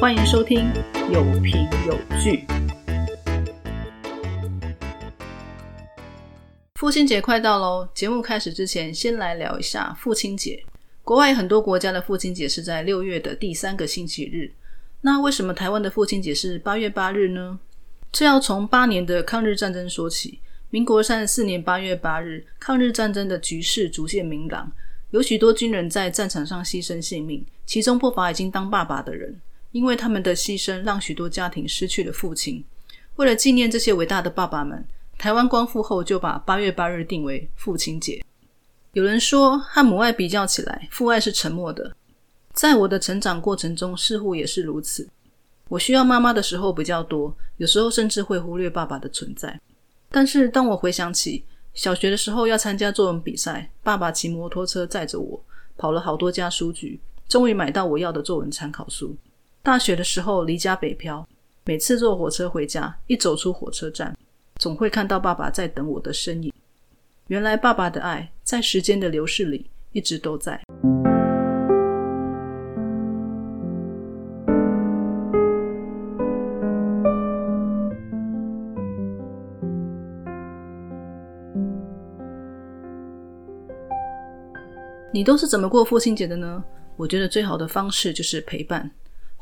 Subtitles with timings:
[0.00, 0.72] 欢迎收听
[1.12, 2.46] 有凭有据。
[6.76, 7.86] 父亲节快到喽！
[7.92, 10.64] 节目开始之前，先来聊一下父亲节。
[11.04, 14.50] 国外很多国家的父亲节是在六月的第三个星期日。
[15.02, 17.58] 那为什么台湾的父亲节是八月八日呢？
[18.10, 20.40] 这要从八年的抗日战争说起。
[20.70, 24.72] 民国三十四年八月八日，抗日战争的局势逐渐明朗，
[25.10, 29.38] 有许多军人在战场上牺牲性命，其中不乏已经当爸爸的人。
[29.72, 32.64] 因为他们的牺牲，让许多家庭失去了父亲。
[33.16, 34.84] 为了纪念这些伟大的爸爸们，
[35.18, 38.24] 台湾光复后就把八月八日定为父亲节。
[38.92, 41.94] 有人说，和母爱比较起来，父爱是沉默的。
[42.52, 45.08] 在我的成长过程中，似乎也是如此。
[45.68, 49.60] 我需要妈妈的时候比较多，有时候甚至会忽略爸爸的存在。
[50.10, 55.40] 但是，当我回想起小学的时候要参加作文比赛，爸爸骑摩托车载着我，
[55.76, 56.98] 跑了好多家书局，
[57.28, 59.16] 终于买到我要的作文参考书。
[59.62, 61.28] 大学的时候离家北漂，
[61.66, 64.16] 每次坐火车回家，一走出火车站，
[64.56, 66.50] 总会看到爸爸在等我的身影。
[67.26, 70.58] 原来爸爸的爱在时间的流逝里一直都在。
[85.12, 86.64] 你都是怎么过父亲节的呢？
[86.96, 88.90] 我觉得最好的方式就是陪伴。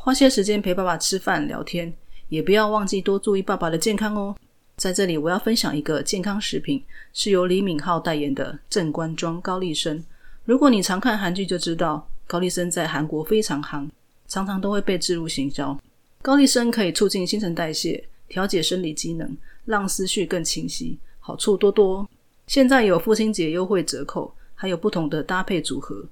[0.01, 1.93] 花些时间陪爸爸吃饭聊天，
[2.29, 4.35] 也不要忘记多注意爸爸的健康哦。
[4.77, 6.83] 在这里，我要分享一个健康食品，
[7.13, 10.03] 是由李敏镐代言的正官庄高丽参。
[10.45, 13.87] 如果你常看韩剧，就知道高丽参在韩国非常夯，
[14.29, 15.79] 常常都会被置入行销。
[16.23, 22.09] 高丽参可以促进新陈代谢，调节生理机能，让思绪更清晰，好处多多。
[22.47, 26.07] 现在有父亲节优惠折扣，还有不同的搭配组合，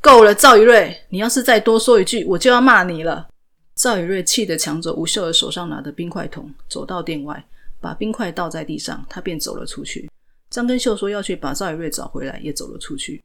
[0.00, 0.96] 够了，赵宇瑞！
[1.08, 3.28] 你要是再多说一句，我就要骂你了！”
[3.74, 7.44] 赵宇瑞气得抢走吴秀儿手上拿的冰块桶，走到店外，
[7.80, 10.08] 把冰块倒在地上，他便走了出去。
[10.50, 13.20] 张根秀说要去把赵宇瑞找回来，也走了出去。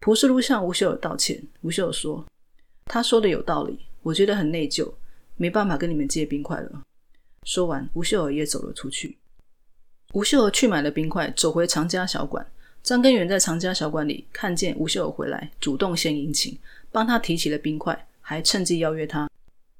[0.00, 1.40] 蒲世禄向吴秀尔道歉。
[1.60, 2.24] 吴秀尔说
[2.86, 4.90] ：“他说的有道理，我觉得很内疚，
[5.36, 6.82] 没办法跟你们借冰块了。”
[7.44, 9.18] 说完，吴秀尔也走了出去。
[10.14, 12.46] 吴秀尔去买了冰块，走回常家小馆。
[12.82, 16.58] 张根源在常家小馆里看见吴秀尔回来，主动献殷勤，
[16.90, 19.28] 帮他提起了冰块，还趁机邀约他：“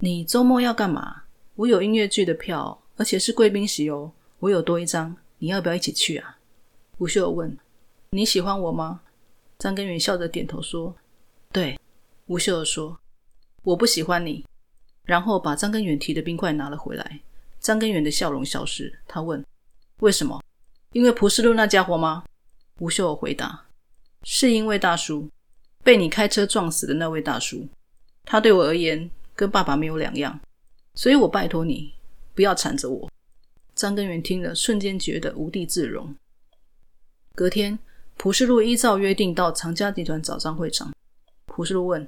[0.01, 1.23] 你周末要干嘛？
[1.55, 6.37] 我有音乐剧的票，而且是贵宾席哦，我有多一张，你要不要一起去啊？”
[6.99, 7.57] 吴秀尔问
[8.13, 9.01] ：“你喜欢我吗？”
[9.61, 10.97] 张根源笑着点头说
[11.53, 11.79] ：“对。”
[12.29, 12.99] 吴秀儿说
[13.63, 14.43] ：“我不喜欢你。”
[15.05, 17.21] 然后把张根源提的冰块拿了回来。
[17.59, 19.45] 张根源的笑容消失，他问
[20.01, 20.43] ：“为什么？
[20.93, 22.25] 因为蒲世禄那家伙吗？”
[22.81, 23.67] 吴秀儿回答
[24.25, 25.29] ：“是因为大叔
[25.85, 27.69] 被你开车撞死的那位大叔，
[28.25, 30.41] 他对我而言跟爸爸没有两样，
[30.95, 31.93] 所以我拜托你
[32.35, 33.11] 不要缠着我。”
[33.77, 36.15] 张根源听了，瞬间觉得无地自容。
[37.35, 37.79] 隔天。
[38.23, 40.93] 蒲世禄依照约定到长家集团找张会长。
[41.47, 42.07] 蒲世禄问：“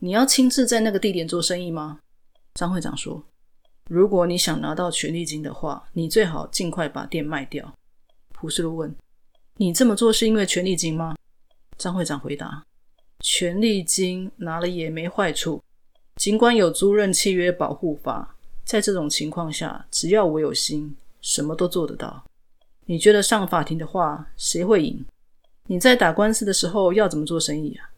[0.00, 2.00] 你要亲自在那个地点做生意吗？”
[2.54, 3.22] 张会长说
[3.88, 7.72] ：“如果你想拿到权利金的话，你最好尽快把店卖掉。”
[8.34, 8.92] 蒲世禄问
[9.54, 11.14] ：“你这么做是因为权利金吗？”
[11.78, 12.64] 张会长回答
[13.22, 15.62] ：“权利金拿了也没坏处，
[16.16, 18.34] 尽管有租赁契约保护法，
[18.64, 22.24] 在这种情况下，只要我有心，什么都做得到。
[22.86, 25.06] 你觉得上法庭的话，谁会赢？”
[25.66, 27.90] 你在打官司的时候要怎么做生意啊？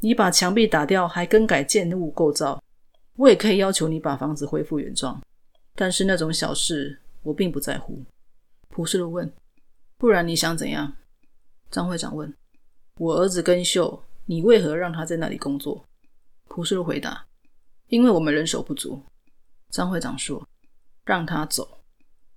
[0.00, 2.62] 你把墙壁打掉，还更改建物构造，
[3.16, 5.20] 我也可以要求你把房子恢复原状。
[5.74, 8.02] 但是那种小事，我并不在乎。
[8.68, 9.32] 朴世禄问
[9.96, 10.92] ：“不然你想怎样？”
[11.70, 12.32] 张会长问
[13.00, 15.84] ：“我儿子根秀，你为何让他在那里工作？”
[16.48, 17.26] 朴世禄回答
[17.88, 19.02] ：“因为我们人手不足。”
[19.70, 20.46] 张会长说
[21.06, 21.80] ：“让他走。”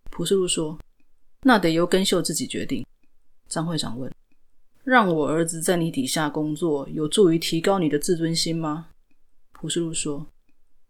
[0.10, 0.80] 朴世禄说
[1.44, 2.86] ：“那得由根秀自己决定。”
[3.50, 4.12] 张会长问
[4.84, 8.88] ：“让我儿子在你底下工作，有助于提高你的自尊心吗？”
[9.54, 10.28] 朴世禄说：“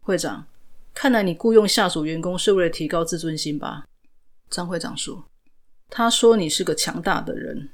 [0.00, 0.46] 会长。”
[0.94, 3.86] 看来你雇佣下属员工是为了提高自尊心吧？
[4.50, 5.24] 张会长说
[5.88, 7.70] ：“他说你是个强大的人，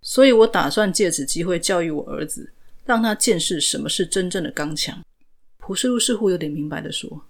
[0.00, 2.54] 所以我打算借此机会教育我儿子，
[2.86, 4.98] 让他见识什么是真正的刚强。”
[5.60, 7.26] 朴世禄似乎有点明白的说：“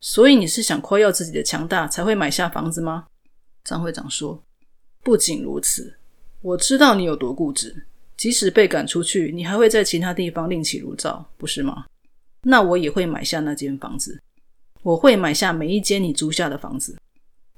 [0.00, 3.06] 所以你是想夸耀自己的强大，才会买下房子吗？”
[3.62, 4.42] 张会长说
[5.04, 5.98] ：“不仅如此，
[6.42, 7.86] 我知道你有多固执，
[8.16, 11.86] 即使被赶出去，你还会在其他地方另起炉灶，不是吗？
[12.42, 14.20] 那我也会买下那间房子。”
[14.82, 16.96] 我会买下每一间你租下的房子。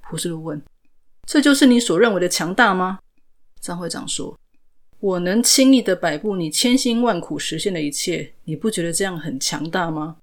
[0.02, 0.60] 朴世禄问
[1.26, 2.98] ：“这就是你所认为的强大吗？”
[3.62, 4.38] 张会长说
[5.00, 10.18] ：“我能轻易的摆布你千辛万苦实现的一切，你不觉得这样很强大吗？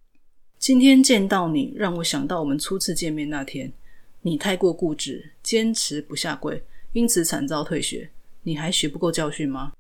[0.59, 3.73] 今天见到你，让我想到我们初次见面那天，
[4.21, 8.11] 你太过固执，坚持不下跪，因此惨遭退学。
[8.43, 9.73] 你还学不够教训吗？”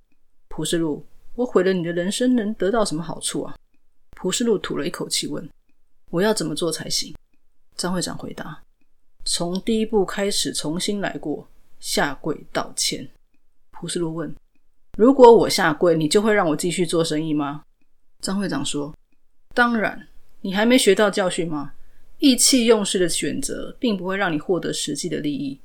[0.49, 1.05] 朴世禄
[1.35, 3.55] ：“我毁了你的人生，能得到什么好处啊？”
[4.15, 5.49] 朴世禄吐了一口气问。
[6.09, 7.15] 我要怎么做才行？
[7.75, 8.61] 张会长回答
[9.25, 11.47] ：“从第一步开始，重新来过，
[11.79, 13.07] 下跪道歉。”
[13.71, 14.35] 朴世禄问
[14.97, 17.63] ：“如果我下跪，你就会让我继续做生意吗？”
[18.21, 18.95] 张会长说
[19.55, 20.07] ：“当然。
[20.43, 21.71] 你还没学到教训吗？
[22.17, 25.59] 意气用事的选择，并不会让你获得实际的利益。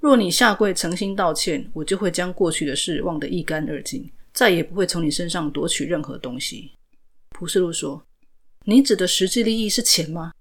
[0.00, 6.72] 若你下跪诚心道歉，我就会将过去的事忘得一干二净，再也不会从你身上夺取任何东西。”
[7.30, 8.02] 普世路说。
[8.66, 10.32] 你指的实际利益是钱吗？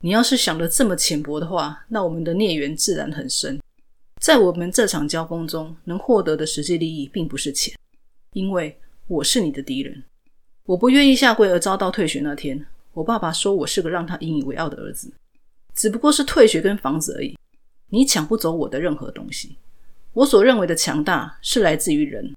[0.00, 3.58] 你要是想的这么浅薄的话，那我们的孽缘自然很深。
[4.20, 7.74] 在我们这场交锋中，能获得的实际利益并不是钱，
[8.34, 8.78] 因为
[9.08, 10.04] 我是你的敌人。
[10.66, 15.10] 我不愿意下跪而遭到退学那天，我爸爸说我是个让他引以为傲的儿子，
[15.74, 17.36] 只不过是退学跟房子而已。
[17.94, 19.58] 你抢不走我的任何东西。
[20.14, 22.34] 我所认为的强大是来自于人，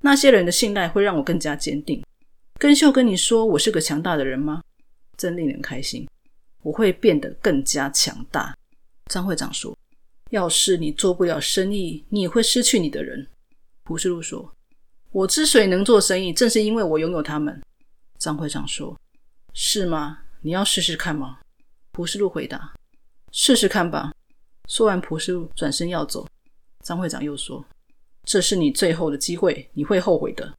[0.00, 2.02] 那些人的信赖会让我更加坚定。
[2.58, 4.62] 根秀跟你说我是个强大的人吗？
[5.16, 6.08] 真令人开心，
[6.62, 8.52] 我会变得更加强大。
[9.06, 9.76] 张会长说
[10.30, 13.28] ：“要是你做不了生意，你也会失去你的人。”
[13.84, 14.52] 朴世禄说
[15.12, 17.62] ：“我之所以能做生意，正是因为我拥有他们。”
[18.18, 18.98] 张会长说
[19.54, 20.18] ：“是吗？
[20.40, 21.38] 你要试试看吗？”
[21.92, 22.72] 朴世禄回答
[23.30, 24.12] ：“试试看吧。”
[24.66, 26.26] 说完，朴世禄转身要走。
[26.82, 27.64] 张会长又说
[28.24, 30.54] ：“这是你最后的机会，你会后悔的。”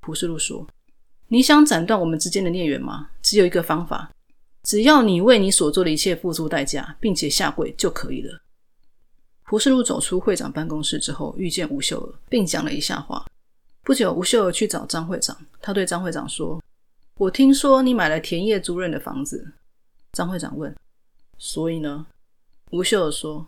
[0.00, 0.66] 朴世禄说。
[1.28, 3.08] 你想斩断我们之间的孽缘吗？
[3.22, 4.10] 只有一个方法，
[4.64, 8.38] 只要你为你所做的一切付出代价，并且下跪就可以了。
[9.44, 13.24] 朴世禄走出会长办公室之后，遇见吴秀娥，并讲了一下话。
[13.82, 16.62] 不久，吴秀娥去找张会长，他对张会长说
[17.16, 19.52] ：“我听说你买了田业租任的房子。”
[20.12, 20.76] 张会长问
[21.38, 22.04] ：“所以呢？”
[22.72, 23.46] 吴秀娥说：“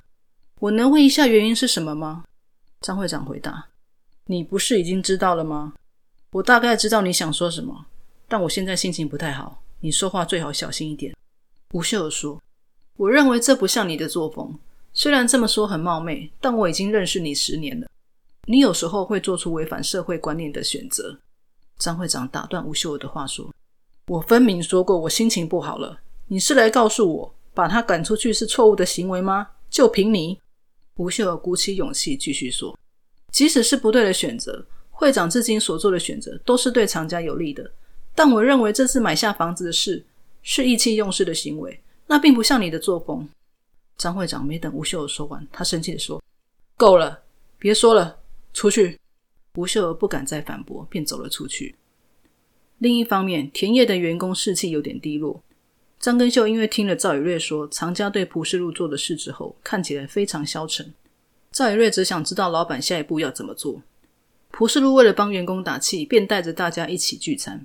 [0.61, 2.25] 我能问一下原因是什么吗？”
[2.81, 3.67] 张会长回答
[4.27, 5.75] ：“你不是已经知道了吗？”
[6.33, 7.87] 我大概知道你想说什么，
[8.27, 9.63] 但我现在心情不太好。
[9.81, 11.15] 你说话最好小心一点。”
[11.73, 12.43] 吴秀儿说
[12.97, 14.59] ，“我认为这不像你的作风。
[14.93, 17.89] 虽然这么说很冒昧，但我已经认识你十年了。
[18.47, 21.19] 你有时候会做出违反社会观念的选择。”
[21.79, 23.53] 张会长打断吴秀儿的话说
[24.07, 25.99] ：“我分明说过我心情不好了。
[26.29, 29.49] 你是来告诉我把他赶出去是错误的行为吗？
[29.69, 30.39] 就凭你？”
[30.97, 32.79] 吴秀儿鼓起勇气继续说
[33.33, 34.65] ：“即使是不对的选择。”
[34.97, 37.69] 会长至今所做的选择都是对厂家有利的，
[38.15, 40.07] 但我认为这次买下房子的事
[40.41, 43.29] 是意气用事的行为，那并不像你的作风。
[43.99, 46.23] 张会长没等吴秀儿说完，他生气的说
[46.79, 47.21] ：“够了，
[47.59, 48.21] 别说了，
[48.53, 48.97] 出去。”
[49.59, 51.75] 吴秀儿不敢再反驳，便走了出去。
[52.79, 55.43] 另一方面，田野的员工士气有点低落。
[56.05, 60.93] 张根秀因为听了赵宇瑞说藏家对蒲世禄做的事之后，看起来非常消沉。
[61.51, 63.81] 赵宇瑞只想知道老板下一步要怎么做。
[64.51, 67.65] 蒲世禄为了帮员工打气，便带着大家一起聚餐。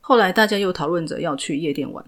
[0.00, 2.04] 后来大家又讨论着要去夜店玩。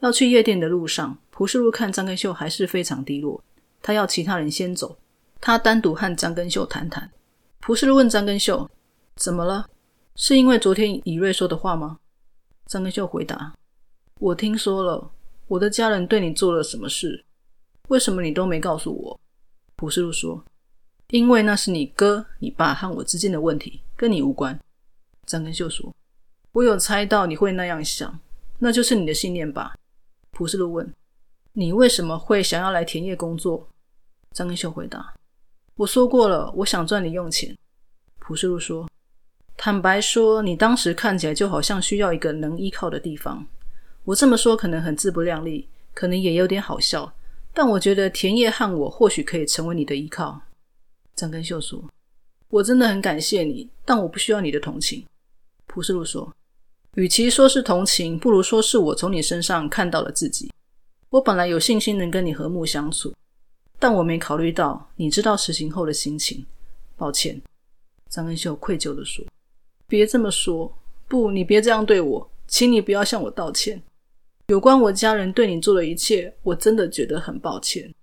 [0.00, 3.44] 要去夜店的路上，蒲世禄看张根秀还是非常低落，
[3.82, 4.96] 他要其他人先走，
[5.42, 7.10] 他单独和张根秀谈谈。
[7.60, 8.70] 蒲世禄问张根秀
[9.14, 9.68] ：“怎么了？
[10.16, 11.98] 是因为昨天以瑞说的话吗？”
[12.64, 13.52] 张根秀回答
[14.18, 15.10] ：“我听说了，
[15.48, 17.24] 我的家人对你做了什么事？
[17.88, 19.20] 为什么你都没告诉我？”
[19.76, 20.44] 朴世禄说。
[21.10, 24.58] 因为那是你哥、你爸和我之间的问题，跟你无关。”
[25.24, 25.94] 张根秀说。
[26.52, 28.18] 我有猜到你会那样想，
[28.58, 29.74] 那就是你的信念吧？
[30.32, 30.92] 朴世禄问。
[31.54, 33.68] 你为什么会想要来田野工作？
[34.32, 35.14] 张根秀回答。
[35.76, 37.56] 我说过了，我想赚零用钱。
[38.18, 38.88] 朴世禄说。
[39.56, 43.46] 坦白说，你当时看起来就好像需要一个能依靠的地方。
[44.08, 47.14] 我这么说可能很自不量力，可能也有点好笑，
[47.52, 50.40] 但我觉得田野和我或许可以成为你的依靠。
[51.14, 51.84] 张根秀说。
[52.48, 55.04] 我真的很感谢你，但我不需要你的同情。
[55.66, 56.34] 朴世禄说
[56.96, 60.50] ：“与其说是同情，不如说是我从你身上看到了自己。
[61.10, 63.12] 我本来有信心能跟你和睦相处，
[63.78, 66.46] 但我没考虑到你知道实行后的心情。
[66.96, 67.38] 抱歉。”
[68.08, 69.22] 张根秀愧疚地说
[69.86, 70.74] ：“别这么说，
[71.06, 73.82] 不，你别这样对我，请你不要向我道歉。
[74.48, 77.94] 有关我家人对你做的一切，我真的觉得很抱歉。”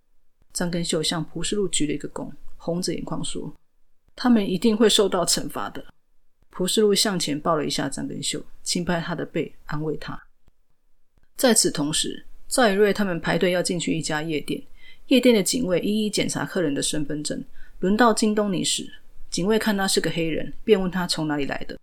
[0.54, 3.52] 张根秀向朴世禄鞠了一个躬，红着眼眶说。
[4.16, 5.84] 他们一定会受到惩罚的。
[6.52, 10.18] 蒲世禄向前抱了一下张根秀，轻拍他的背，安慰他。
[11.36, 14.62] 在此同时，赵以瑞他们排队要进去一家夜店，
[15.08, 17.44] 夜店的警卫一一检查客人的身份证。
[17.80, 18.88] 轮到金东尼时，
[19.32, 21.75] 警卫看他是个黑人，便问他从哪里来的。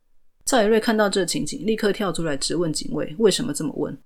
[0.45, 3.99] 赵以瑞看到这情景，立刻跳出来质问警卫为什么这么问。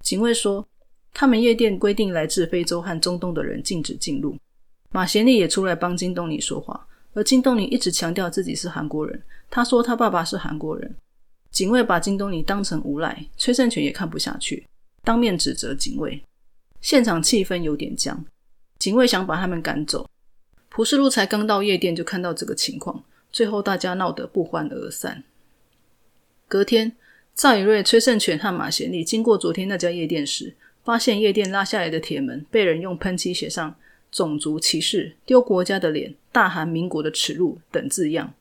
[0.00, 0.66] 警卫说，
[1.12, 4.36] 他们夜店规定，来自非洲和中东的人禁止进入。
[4.90, 6.86] 马贤利也出来帮金东尼说话。
[7.14, 10.94] 而金东尼一直强调自己是韩国人，他说他爸爸是韩国人。
[11.50, 14.66] 警卫把金东尼当成无赖，崔胜权也看不下去，
[15.02, 16.22] 当面指责警卫。
[16.80, 18.24] 现场气氛有点僵，
[18.78, 20.08] 警卫想把他们赶走。
[20.68, 23.02] 蒲世禄才刚到夜店就看到这个情况，
[23.32, 25.24] 最后大家闹得不欢而散。
[26.46, 26.94] 隔天，
[27.38, 33.76] 赵以瑞、崔胜权和马贤利经过昨天那家夜店时，发现夜店拉下来的铁门被人用喷漆写上。
[34.10, 38.34] 种族歧视、丢国家的脸、大韩民国的耻辱等字样。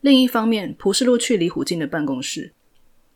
[0.00, 2.52] 另一方面，蒲世禄去李虎进的办公室，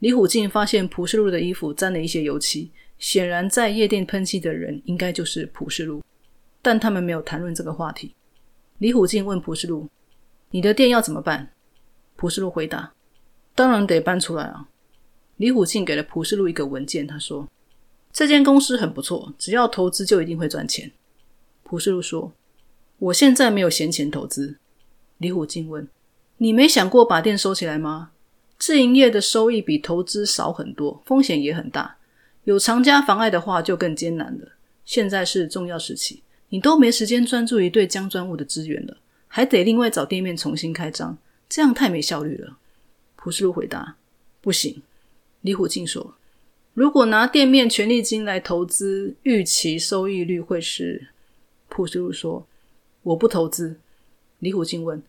[0.01, 6.03] 李虎进发现蒲世禄的衣服沾了一些油漆，显然在夜店喷漆的人应该就是蒲世禄，
[6.61, 8.15] 但他们没有谈论这个话题。
[8.79, 9.89] 李虎进问蒲世禄
[10.51, 11.53] ：“你的店要怎么办？”
[12.17, 12.93] 蒲世禄回答
[13.61, 14.69] ：“当然得搬出来啊。”
[15.37, 17.47] 李虎进给了蒲世禄一个文件，他说
[18.11, 20.91] ：“这间公司很不错，只要投资就一定会赚钱。”
[21.63, 22.33] 蒲世禄说
[22.99, 24.57] ：“我现在没有闲钱投资。”
[25.19, 25.87] 李虎进问
[26.39, 28.13] ：“你没想过把店收起来吗？
[28.59, 31.97] 自营业的收益比投资少很多，风险也很大。
[32.45, 34.49] 有藏家妨碍的话，就更艰难了。
[34.85, 38.97] 现在是重要时期，你都没时间专注于对江专务的资源了，
[39.29, 41.17] 还得另外找店面重新开张，
[41.49, 42.59] 这样太没效率了。”
[43.23, 43.97] 蒲世禄回答
[44.41, 44.83] ：“不行。”
[45.43, 46.15] 李虎进说
[46.73, 51.09] ：“如果拿店面权利金来投资，预期收益率会是……”
[51.69, 52.47] 朴世禄说
[53.05, 53.79] ：“我不投资。”
[54.41, 55.03] 李虎进问：“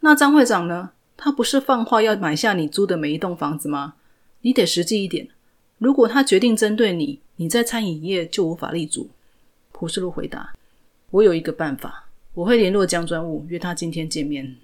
[0.00, 0.90] 那张会长呢？
[1.16, 3.94] 他不是放话要买下你租的每一栋房子吗？
[4.42, 5.28] 你得实际一点。
[5.78, 9.10] 如果他决定针对你，你在餐饮业就无法立足。”
[9.72, 10.54] 朴世禄回答
[11.10, 14.56] ：“我有一个办法，我会联络江专务，约他今天见面。”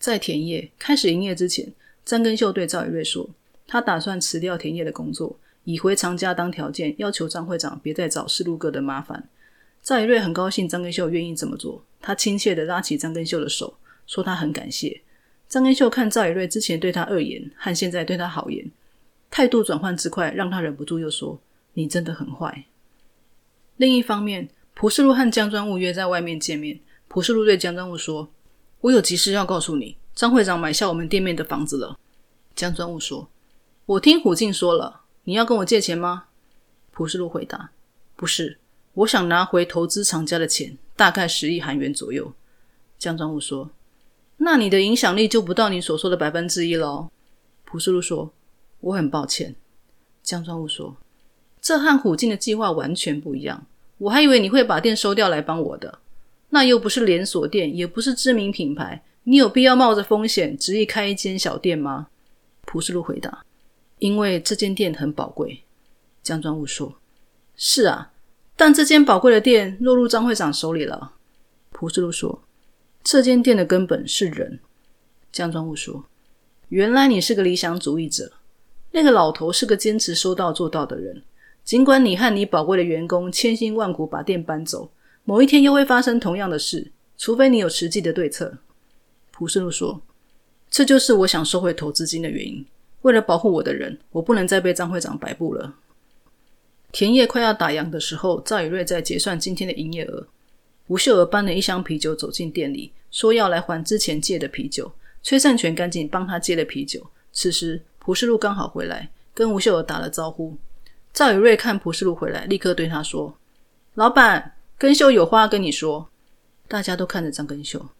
[0.00, 1.70] 在田野开始营业之前，
[2.06, 3.28] 张根秀对赵以瑞说
[3.68, 9.28] ：“他打算辞掉田野的工作，以回长家当条件，要求张会长别再找世禄哥的麻烦。”
[9.82, 13.74] 赵以瑞很高兴张根秀愿意这么做，他亲切的拉起张根秀的手，
[14.06, 15.02] 说他很感谢。
[15.48, 18.70] 张根秀看赵以瑞之前对他恶言，和现在对他好言，
[19.30, 21.38] 态度转换之快，让他忍不住又说
[21.74, 22.64] ：“你真的很坏。”
[23.76, 26.80] 另一方面，蒲世禄和江专务约在外面见面。
[27.08, 28.30] 蒲世禄对江专务说
[28.80, 31.98] ：“我有急事要告诉你，张会长买下我们店面的房子了。”
[32.54, 33.28] 江专务说
[33.86, 36.24] ：“我听虎静说了，你要跟我借钱吗？”
[36.92, 37.70] 蒲世禄回答
[38.16, 38.58] ：“不是。”
[38.94, 42.32] 我想拿回投资厂家的钱，大概十亿韩元左右。
[42.98, 43.70] 江专务说
[44.38, 47.08] ：“那你的影响力就不到你所说的百分之一喽。”
[47.64, 48.32] 朴世禄说
[48.80, 49.54] ：“我很抱歉。”
[50.24, 50.96] 江专务说
[51.62, 53.64] ：“这和虎进的计划完全不一样。
[53.98, 56.00] 我还以为你会把店收掉来帮我的。
[56.50, 62.08] 那又不是连锁店，也不是知名品牌，你有必要冒着风险执意开一间小店吗？”
[62.66, 63.44] 朴世禄回答
[63.98, 65.62] ：“因为这间店很宝贵。”
[66.22, 66.94] 江专务说
[67.56, 68.12] ：“是啊。”
[68.56, 71.14] 但这间宝贵的店落入张会长手里了。
[71.70, 72.42] 蒲世禄说
[73.02, 74.60] ：“这间店的根本是人。”
[75.32, 76.04] 江庄务说
[76.68, 78.32] ：“原来你是个理想主义者。
[78.90, 81.22] 那个老头是个坚持说到做到的人。
[81.64, 84.90] 尽管你和你宝贵的员工千辛万苦把店搬走，
[85.30, 88.52] 某一天又会发生同样的事，除非你有实际的对策。”
[89.30, 90.02] 蒲世路说
[90.68, 92.66] ：“这就是我想收回投资金的原因。
[93.02, 95.72] 为了保护我的人，我不能再被张会长摆布了。”
[96.90, 100.26] 田野快要打烊的时候，赵以瑞在结算今天的营业额。
[100.88, 104.90] 吴秀娥搬了一箱啤酒走进店里，说要来还之前借的啤酒。
[105.22, 110.56] 崔善权赶紧帮他接了啤酒，此时蒲世禄刚好回来，跟吴秀儿打了招呼。
[111.12, 113.32] 赵宇瑞看蒲世禄回来，立刻对他说
[113.94, 116.08] ：“老板，根秀有话跟你说。”
[116.66, 117.90] 大家都看着张根秀。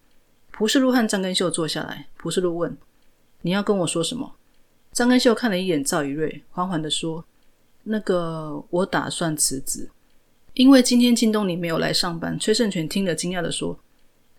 [0.51, 2.07] 蒲世禄和张根秀坐下来。
[2.17, 2.75] 蒲世禄问
[3.43, 4.37] ：“你要跟我说什么？”
[4.91, 7.23] 张根秀看了一眼赵宇瑞，缓缓的说
[7.85, 9.91] ：“那个，我打算辞职，
[10.55, 13.79] 因为今天京东你没有来上班。”崔胜全听了，惊讶的说：“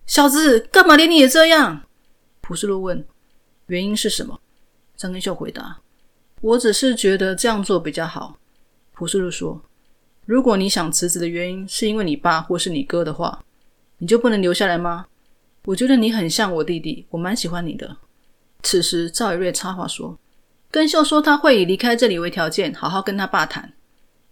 [0.04, 1.82] 小子，干嘛连你也这样？”
[2.42, 3.06] 蒲世禄问
[3.68, 4.40] ：“原因是什么？”
[4.96, 5.78] 张根秀回答
[6.42, 8.36] ：“我只是觉得这样做比较好。”
[8.92, 9.62] 朴世禄说
[10.24, 13.42] ：“如果你想辞职的原因是因为你爸或是你哥的话，
[13.98, 15.06] 你就不能留下来吗？
[15.64, 17.96] 我觉得你很像我弟弟，我蛮喜欢你的。”
[18.62, 20.16] 此时，赵宇瑞插话说
[20.70, 23.72] ：“根秀说他会以离开这里为条件，好好跟他爸谈。”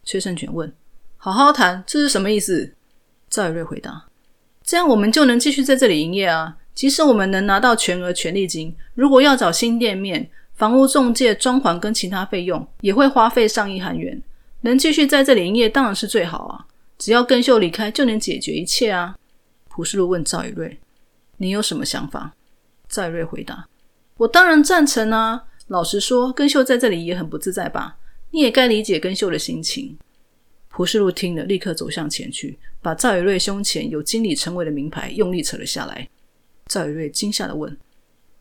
[0.04, 0.72] 崔胜权问
[1.18, 2.74] ：“好好谈，这是什么意思？”
[3.28, 4.06] 赵宇瑞回答
[4.62, 6.56] ：“这样我们就能继续在这里营业啊！
[6.72, 14.22] 即使我们能拿到全额权利金，如果要找新店面、房屋中介、装潢跟其他费用，也会花费上亿韩元。”
[14.62, 16.66] 能继续在这里营业当然是最好啊！
[16.98, 19.16] 只要根秀离开，就能解决一切啊！
[19.68, 20.78] 朴世禄问赵宇瑞
[21.38, 22.34] ：“你有什么想法？”
[22.88, 23.66] 赵宇瑞回答
[24.18, 25.44] ：“我当然赞成啊！
[25.68, 27.96] 老实说，根秀在这里也很不自在吧？
[28.32, 29.96] 你也该理解根秀的心情。”
[30.68, 36.08] 朴世禄听了，立刻走向前去，把赵宇瑞胸前有经理称谓的名牌用力扯了下来。
[36.66, 37.76] 赵宇瑞惊吓的问：“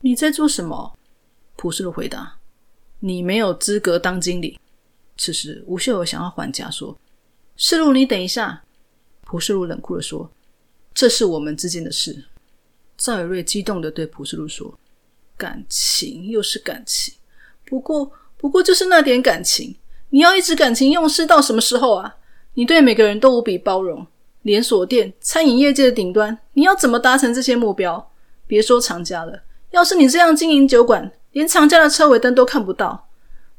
[0.02, 0.96] 你在做什么？”
[1.56, 2.36] 朴世禄回答
[3.00, 4.58] ：“你没有资格当经理。”
[5.22, 6.98] 此时，吴秀儿想要还价，说
[7.54, 8.62] ：“世禄，你等一下。”
[9.20, 10.30] 蒲世禄冷酷的说
[10.94, 12.24] ：“这是我们之间的事。”
[12.96, 14.72] 赵宇瑞激动的对蒲世禄说
[15.36, 17.12] ：“感情又是感情，
[17.66, 19.76] 不过不过就是那点感情，
[20.08, 22.16] 你要一直感情用事到什么时候啊？
[22.54, 24.06] 你对每个人都无比包容，
[24.40, 28.10] 连锁店、餐饮业界的顶端，你要怎么达成这些目标？
[28.46, 33.10] 别说长家了，要是你这样经营酒馆，连长家的车尾灯都看不到，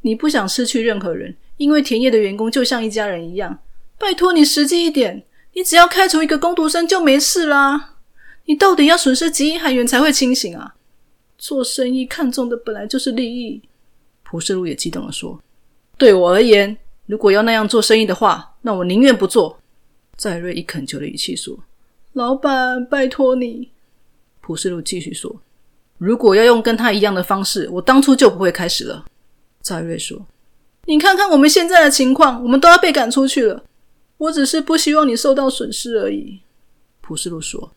[0.01, 3.59] 你不想失去任何人。”因为田野的员工就像一家人一样，
[3.99, 7.97] 拜托你实际一点，你只要开除一个工读生就没事啦。
[8.45, 10.73] 你到底要损失几亿韩元才会清醒啊？
[11.37, 13.61] 做生意看重的本来就是利益。
[14.23, 15.39] 蒲世禄也激动的说
[15.99, 19.59] ：“对我而言，如果要那样做生意的话，那我宁愿不做。”
[20.17, 21.55] 在瑞以恳求的语气说
[22.13, 23.69] ：“老板，拜托你。”
[24.41, 25.39] 蒲世禄继续说
[25.99, 29.05] ：“如果要用跟他一样的方式，我当初就不会开始了。”
[29.61, 30.25] 在瑞说。
[30.85, 33.63] 你看看我们现在的情况，我们都要被赶出去了。
[34.17, 36.41] 我只是不希望你受到损失而已。”
[37.01, 37.71] 普世路说，“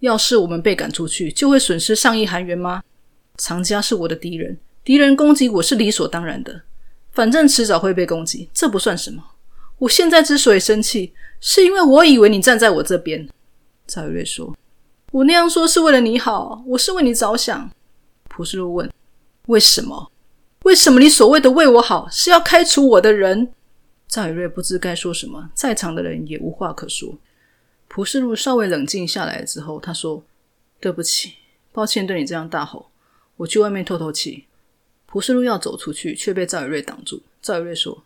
[0.00, 2.82] 要是我们被赶出去，就会损失上亿韩元吗？
[3.36, 6.62] 藏家是我的敌人，敌人攻击我是理所当然的。
[7.12, 9.22] 反正迟早会被攻击，这不算什么。
[9.78, 13.28] 我现在之所以生气，是因为我以为你站在我这边。”
[13.86, 14.56] 赵瑞说
[15.12, 17.70] ，“我那样说是为了你好，我是为你着想。”
[18.28, 18.90] 普世路问
[19.46, 20.10] ：“为什么？”
[20.64, 23.52] 为什么你所谓的为我好是要开除我的人？
[24.08, 27.18] 赵宇瑞不知该说什么，在场的人也无话可说。
[27.86, 30.24] 蒲世禄稍微冷静下来之后，他说
[30.80, 31.34] ：“对不起，
[31.70, 32.86] 抱歉对你这样大吼，
[33.36, 34.46] 我去外面透透气。”
[35.04, 37.22] 蒲世禄要走出去，却被赵宇瑞挡住。
[37.42, 38.02] 赵宇瑞说：“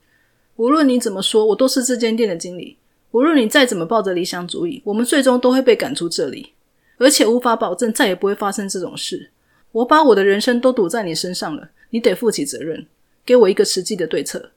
[0.57, 2.77] 无论你怎么说，我都是这间店的经理。
[3.13, 6.55] 无论你再怎么抱着理想主义，我们最终都会被赶出这里，
[6.97, 9.31] 而且无法保证再也不会发生这种事。
[9.71, 12.87] 我把我的人生都赌在你身上了。”你得负起责任，
[13.25, 14.53] 给我一个实际的对策。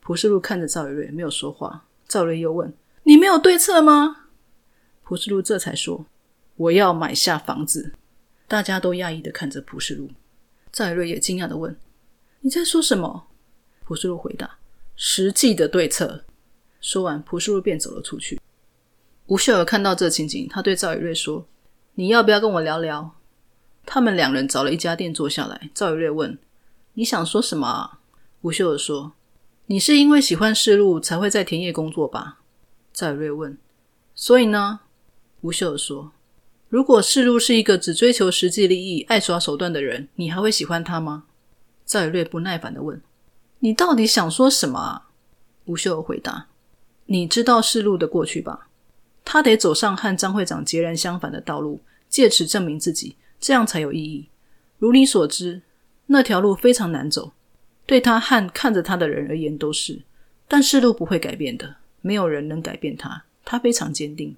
[0.00, 1.86] 蒲世禄看着赵瑞，没有说话。
[2.08, 2.72] 赵瑞又问
[3.04, 4.28] ：“你没有对策吗？”
[5.04, 6.06] 蒲世禄这才说
[6.56, 7.92] ：“我要买下房子。”
[8.48, 10.10] 大家都讶异的看着蒲世禄。
[10.72, 11.76] 赵瑞也惊讶的问
[12.40, 13.28] ：“你在说什么？”
[13.84, 14.58] 蒲世禄回答
[14.96, 16.24] ：“实际的对策。”
[16.80, 18.40] 说完，蒲世禄便走了出去。
[19.26, 21.46] 吴秀儿看到这情景，他对赵宇瑞说
[21.94, 23.14] ：“你要不要跟我聊聊？”
[23.86, 25.70] 他们两人找了一家店坐下来。
[25.74, 26.36] 赵宇瑞问。
[27.00, 27.96] 你想说什么？
[28.42, 29.14] 吴秀儿说
[29.68, 32.40] ：“你是因为喜欢世路才会在田野工作吧？”
[32.92, 33.56] 赵瑞问
[34.14, 34.80] ：“所以呢？”
[35.40, 36.12] 吴秀儿说
[36.68, 41.24] ：“如果世路是一个只追求实际利益、爱耍手段的人，你还会喜欢他吗？”
[41.86, 43.00] 赵瑞不耐烦的问
[43.60, 45.04] ：“你到底想说什么？”
[45.64, 46.48] 吴秀儿回答
[47.06, 48.68] ：“你知道世路的过去吧？
[49.24, 54.28] 他得走上和张会长截然相反的道路，借此证明自己，这样才有意义。
[54.76, 55.62] 如你所知。”
[56.12, 57.32] 那条路非常难走，
[57.86, 60.02] 对他和看着他的人而言都是。
[60.48, 63.24] 但是路不会改变的，没有人能改变他。
[63.44, 64.36] 他非常坚定。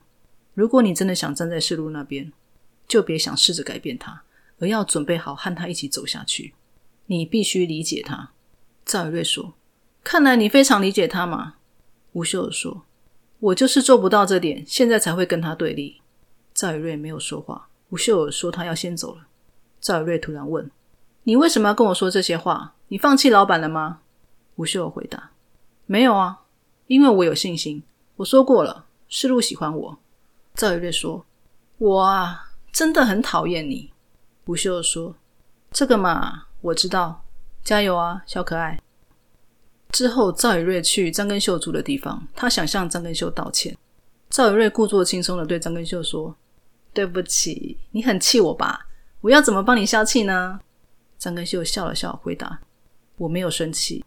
[0.53, 2.31] 如果你真的想站在世路那边，
[2.87, 4.23] 就别想试着改变他，
[4.59, 6.53] 而要准备好和他一起走下去。
[7.07, 8.33] 你必须理解他。
[8.85, 9.55] 赵宇瑞说
[10.05, 11.55] ：“看来你非常理解他嘛。”
[12.13, 12.85] 吴秀儿说
[13.41, 16.03] ：“我就是做不到这点，现在才会跟他对立。”
[16.53, 17.71] 赵宇瑞没有说话。
[17.89, 19.27] 吴秀儿说：“他要先走了。”
[19.81, 20.71] 赵宇瑞突然问。
[21.25, 22.75] 你为什么要跟我说这些话？
[22.89, 24.01] 你放弃老板了吗？
[24.57, 25.31] 吴秀回答
[25.87, 26.41] ：“没有啊，
[26.89, 27.83] 因为我有信心。
[28.17, 29.99] 我说过了，世路喜欢我。”
[30.55, 31.25] 赵宇瑞说
[31.79, 33.93] ：“我啊，真的很讨厌你。”
[34.47, 35.15] 吴秀说
[35.71, 37.25] ：“这个嘛，我知道。
[37.63, 38.81] 加油啊，小可爱。”
[39.91, 43.77] 之后，赵宇瑞去张根秀住的地方，他想向张根秀道歉。
[44.29, 46.35] 赵宇瑞故作轻松的对张根秀说
[46.93, 48.87] ：“对不起，你很气我吧？
[49.21, 50.59] 我要怎么帮你消气呢？”
[51.23, 52.59] 张根秀笑了笑，回答
[53.17, 54.05] ：“我没有生气。”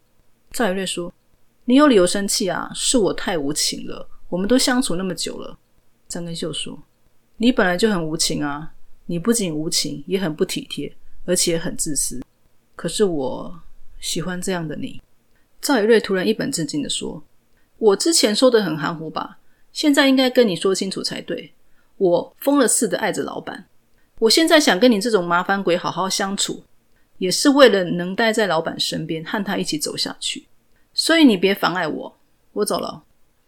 [0.52, 1.10] 赵宇瑞说
[1.64, 4.06] ：“你有理由生气啊，是我太无情了。
[4.28, 5.58] 我们都相处那么久了。”
[6.08, 6.78] 张根秀说
[7.38, 8.70] ：“你本来就很无情啊！
[9.06, 12.22] 你不仅无情，也很不体贴，而且很自私。
[12.74, 13.62] 可是我
[13.98, 15.00] 喜欢这样的你。”
[15.62, 17.24] 赵宇瑞突然一本正经的说
[17.78, 19.38] ：“我之前说的很含糊吧？”
[19.72, 21.54] 现在应该跟你说清楚才对。
[21.96, 23.64] 我疯了似的爱着老板，
[24.18, 26.62] 我现在想跟你这种麻烦鬼好好相处，
[27.18, 30.46] 也是为了能待在老板身边，和他一起走下去。
[30.92, 32.16] 所以你别妨碍我，
[32.52, 33.02] 我走了。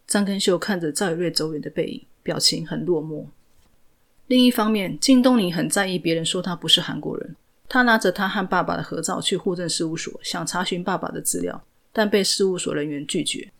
[0.06, 3.26] 张根秀看着赵宇瑞走远的背影，表情很落寞。
[4.26, 7.36] 另一方面，金东尼很在意别人说他不是韩国人。
[7.68, 13.50] 他拿着他和爸爸的合照去户政事务所，想查询爸爸的资料，但被事务所人员拒绝。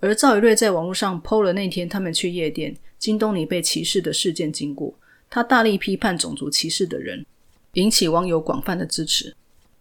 [0.00, 4.94] 而赵宇瑞在网络上 PO 了那天他们去夜店，金东尼被歧视的事件经过。
[5.28, 7.26] 他大力批判种族歧视的人，
[7.74, 9.34] 引起网友广泛的支持。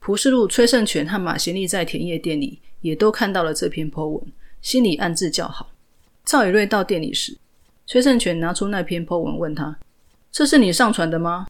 [0.08, 4.24] 蒲世禄、崔胜权和马贤利在田野店里也都看到了这篇 PO 文，
[4.62, 5.70] 心里暗自叫好。
[6.24, 7.38] 赵宇瑞到店里时，
[7.86, 9.78] 崔胜权拿出那篇 PO 文问他
[10.32, 11.46] ：“这是你上传的吗？”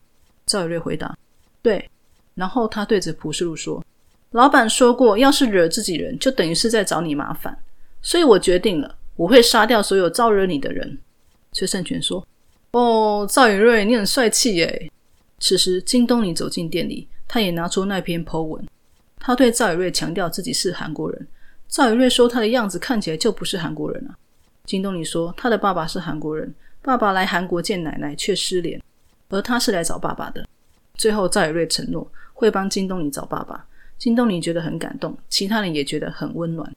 [0.47, 1.15] 赵宇瑞回答
[1.61, 1.87] ：“对。”
[2.33, 3.85] 然后他对着蒲世禄说
[4.33, 7.55] ：“老板说过，要是惹自己人，就等于是在找你麻烦。”
[8.01, 10.97] 所以我决定了，我会杀掉所有招惹你的人。
[11.51, 12.27] 崔胜权说
[12.73, 14.91] ：“哦，赵宇瑞，你很帅气耶。”
[15.37, 18.65] 此时，金东尼走进店里，他也拿出那篇 Po 文。
[19.19, 21.27] 他对赵宇瑞强调自己是韩国人。
[21.67, 24.15] 赵宇瑞说：“他的样子看起来就不是韩国人啊。”
[24.65, 28.81] 金东尼说：“他的爸爸是韩国人，爸爸来韩国见奶奶却失联，
[29.29, 30.47] 而他是来找爸爸的。”
[30.95, 33.65] 最后，赵宇瑞承诺会帮金东尼找爸爸。
[33.97, 36.73] 金东尼觉得很感动，其他人也觉得很温暖。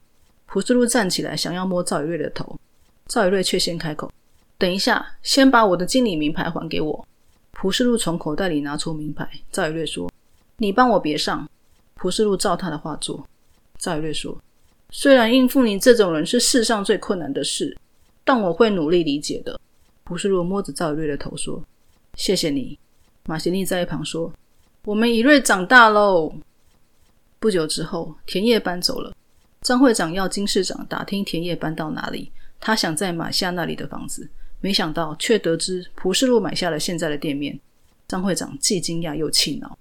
[0.47, 2.59] 朴世禄站起来，想要摸赵宇瑞的头，
[3.05, 4.11] 赵宇瑞却先开口
[4.57, 7.07] ：“等一下，先把我的经理名牌还给我。”
[7.53, 10.10] 朴世禄从口袋里拿出名牌，赵宇瑞说
[10.61, 11.49] ：“你帮我别上。”
[11.95, 13.27] 蒲世禄照他的话做。
[13.77, 14.39] 赵宇瑞说
[14.91, 17.75] ：“虽然应付你这种人是世上最困难的事，
[18.23, 19.59] 但我会努力理解的。”
[20.05, 21.63] 蒲世禄摸着赵宇瑞的头说
[22.15, 22.77] ：“谢谢你。”
[23.25, 24.31] 马贤利在一旁说
[24.85, 26.33] ：“我们以瑞长大喽。”
[27.39, 29.13] 不久之后，田野搬走了。
[29.61, 37.59] 张会长要金市长打听田野搬到哪里，他想再买下那里的房子，没想到却得知蒲世禄买下了现在的店面。
[38.07, 39.77] 张会长既惊讶又气恼。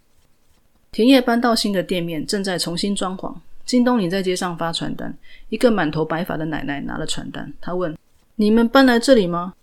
[0.92, 3.32] 田野搬到新的店面，正在重新装潢。
[3.64, 5.16] 金东林在街上发传单，
[5.48, 7.96] 一个满头白发的奶奶拿了传单，她问
[8.34, 9.54] ：“你们搬来这里吗？”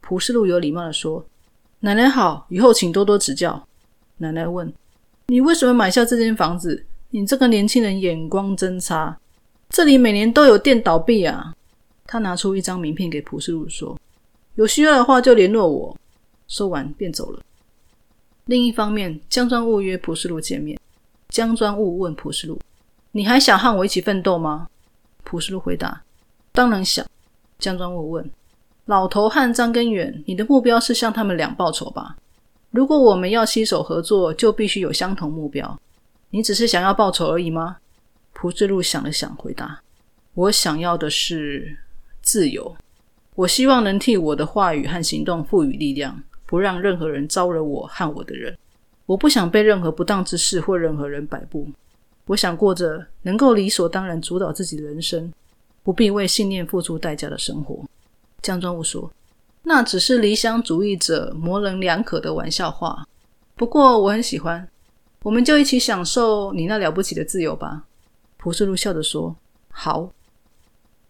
[0.00, 1.26] 蒲世禄有礼貌的说
[1.80, 3.66] ：“奶奶好，以后请多多指教。”
[4.18, 4.72] 奶奶问
[5.26, 6.84] ：“你为什么买下这间房子？
[7.10, 9.18] 你这个年轻人眼光真差。”
[9.68, 11.52] 这里每年都有店倒闭啊！
[12.06, 13.98] 他拿出一张名片给蒲世禄说
[14.54, 15.96] ：“有需要的话就联络我。”
[16.46, 17.42] 说完便走了。
[18.46, 20.78] 另一方面，江专务约蒲世禄见面。
[21.28, 22.58] 江专务问蒲世禄
[23.10, 24.68] ：“你还想和我一起奋斗吗？”
[25.24, 26.02] 蒲世禄回答
[26.52, 27.04] ：“当然想。”
[27.58, 28.30] 江专务问
[28.86, 32.16] ：“老头和张根源，你的目标是向他们俩报仇吧？
[32.70, 35.78] 如果我们要携手合作，就必须有相同目标。
[36.30, 37.78] 你只是想要报仇而已吗？”
[38.32, 39.80] 蒲志禄想了想，回答
[40.34, 41.76] ：“我想要的是
[42.22, 42.76] 自由。
[43.34, 48.56] 我希望能替我的话语和行动赋予力量，不让任何人招惹我和我的人。
[49.04, 51.68] 我不想被任何不当之事或任何人摆布。
[52.26, 55.32] 我想过着能够理所当然主导自己的人生，
[55.82, 57.84] 不必为信念付出代价的生活。”
[58.42, 59.10] 江庄武说
[59.62, 63.06] ：“那只是理想主义者模棱两可的玩笑话。
[63.54, 64.68] 不过我很喜欢。
[65.22, 67.84] 我们就一起享受你那了不起的自由吧。”
[68.38, 69.34] 蒲世禄笑着说
[69.70, 70.10] ：“好。”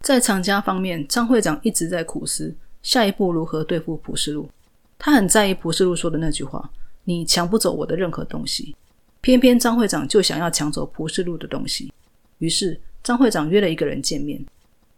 [0.00, 4.48] 在厂家方面，张会长一直在苦思下一步如何对付蒲世禄。
[4.98, 6.70] 他很在意蒲世禄说的那句话
[7.04, 8.74] ：“你抢不走我的任何东西。”
[9.20, 11.92] 偏偏张会长就想要抢走蒲世禄的东西。
[12.38, 14.44] 于是，张会长约了一个人见面。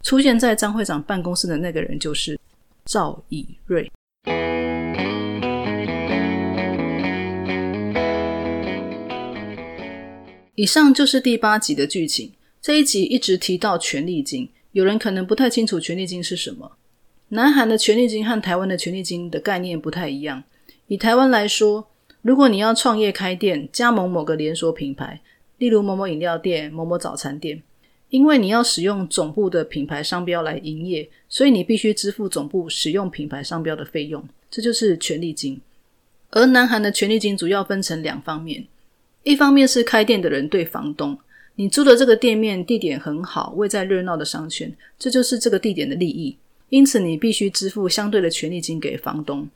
[0.01, 2.39] 出现在张会长办公室的那个人就是
[2.85, 3.91] 赵以瑞。
[10.55, 12.31] 以上就是第八集的剧情。
[12.61, 16.71] 这一集一直提到权力金，有人可能不太清楚权力金是什么。
[17.29, 20.43] 南韩的权力金和台湾的权力金的概念不太一样。
[20.87, 21.87] 以台湾来说，
[22.21, 25.21] 如果你要创业开店、加盟某个连锁品牌，
[25.57, 27.61] 例如某某饮料店、某某早餐店。
[28.09, 35.61] 因为你要使用总部的品牌商标来营业，所以你必须支付总部使用品牌商标的费用，这就是权利金。
[36.31, 38.65] 而南韩的权利金主要分成两方面，
[39.21, 41.15] 一方面是开店的人对房东，
[41.53, 46.35] 你租的这个店面地点很好，位在热闹的商圈，这就是这个地点的利益，
[46.69, 49.47] 因此你必须支付相对的权利金给房东。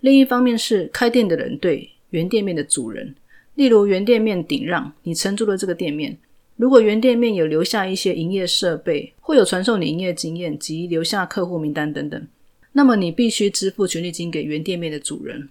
[0.00, 3.14] 另一方面是开店的人对原店面的主人，
[3.54, 6.16] 例如原店面顶让，你承租了这个店面。
[6.56, 12.26] 如果原店面有留下一些营业设备，或有传授你营业经验及留下客户名单等等，
[12.72, 15.48] 那么你必须支付权利金给原店面的主人。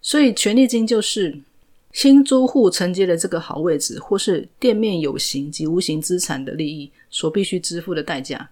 [0.00, 1.38] 所以，权利金就是
[1.92, 8.48] 新租户承接了这个好位置，或是店面有形及无形资产的利益所必须支付的代价。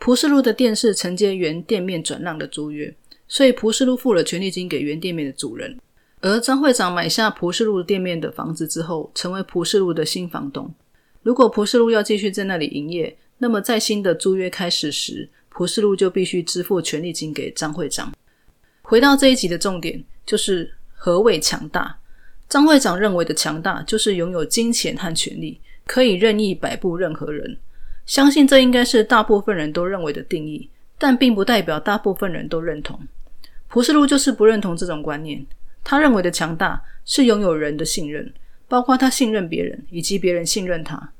[0.00, 2.92] 蒲世路的店是承接原店面转让的租约，
[3.28, 5.78] 所以蒲世路付了权利金给原店面的主人。
[6.22, 10.72] 而张会长买下蒲世路店面的房子之后，成为蒲世路的新房东。
[11.22, 18.10] 如果蒲世路要继续在那里营业，那么在新的租约开始时，蒲世路就必须支付权利金给张会长。
[18.80, 21.98] 回到这一集的重点，就是何谓强大？
[22.48, 27.58] 张会长认为的强大，就是拥有金钱和权力，可以任意摆布任何人。
[28.06, 33.00] 相信这应该是大部分人都认为的定义，但并不代表大部分人都认同。
[33.68, 35.46] 蒲世路就是不认同这种观念。
[35.84, 38.32] 他认为的强大，是拥有人的信任。
[38.68, 41.12] 包括他信任别人，以及别人信任他。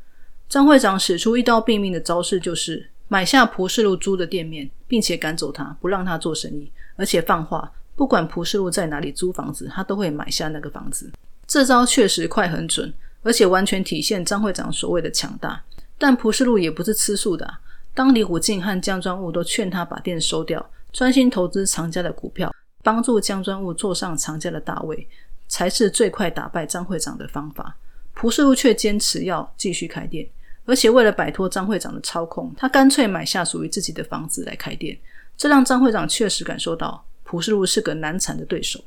[0.48, 11.10] 张会长使出一刀毙命的招式，就是买下蒲世路租的店面，并且赶走他，不让他做生意，而且放话，不管蒲世路在哪里租房子，他都会买下那个房子。
[11.48, 15.60] 这招确实快很准，而且完全体现张会长所谓的强大。
[16.00, 17.58] 但蒲氏路也不是吃素的，
[17.94, 25.06] 当李虎进和江专务都劝他把店收掉，专心投资长家的股票，帮助江专务坐上长家的大位。
[25.52, 27.76] 才是最快打败张会长的方法。
[28.14, 30.24] 蒲世禄却坚持要继续开店，
[30.64, 34.96] 而且为了摆脱张会长的操控，他干脆买下属于自己的房子来开店。
[35.36, 38.78] 这让张会长确实感受到蒲世禄是个难缠的对手。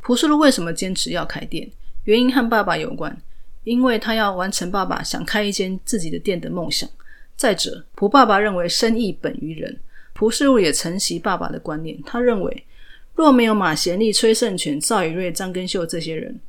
[0.00, 1.70] 蒲世禄为什么坚持要开店？
[2.04, 3.14] 原因和爸爸有关，
[3.64, 6.88] 因为他要完成爸爸想开一间自己的店的梦想。
[7.36, 9.78] 再者，蒲爸爸认为生意本于人，
[10.12, 12.64] 蒲世禄也承袭爸爸的观念，他认为。
[13.14, 16.40] 若没有马贤利、崔胜权、赵宇瑞、张根秀这些人，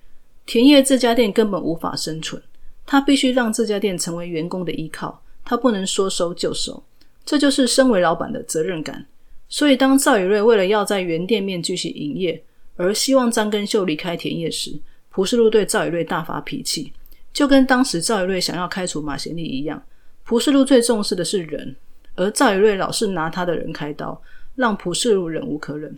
[0.46, 2.42] 田业这家店根本无法生存。
[2.86, 6.82] 他必须让这家店成为员工的依靠，他不能说收就收。
[7.26, 9.06] 这就是身为老板的责任感。
[9.50, 12.42] 所以，当赵宇瑞为了要在原店面继续营业，
[12.78, 16.94] 而希望张根秀离开田业时，蒲世禄对赵宇瑞大发脾气，
[17.34, 19.82] 就跟当时赵一瑞想要开除马贤利一样。
[20.24, 21.76] 蒲世禄最重视的是人，
[22.16, 24.22] 而赵一瑞老是拿他的人开刀，
[24.56, 25.98] 让蒲世禄忍无可忍。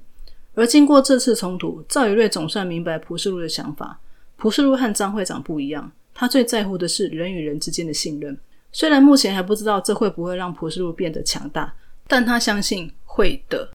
[0.55, 3.99] 而经过这次冲突，赵一瑞总算明白蒲世禄的想法。
[4.37, 8.37] 蒲世禄和张会长不一样，他最在乎的是人与人之间的信任。
[8.71, 11.73] 虽然目前还不知道这会不会让蒲世禄变得强大，
[12.07, 13.74] 但他相信会的。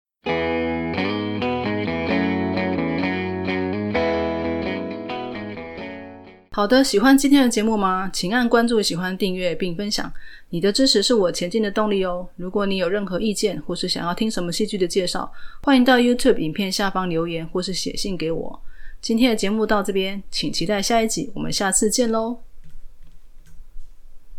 [6.56, 8.08] 好的，喜欢今天的节目吗？
[8.10, 10.10] 请按关注、喜欢、订阅并分享。
[10.48, 12.26] 你的支持是我前进的动力哦。
[12.36, 15.30] 如果你有任何意见，或是想要听什么戏剧的介绍，
[15.62, 18.62] 欢迎到 YouTube 影片下方留言，或是写信给我。
[19.02, 22.45] 今天的节目到这边，请期待下一集，我们下次见喽。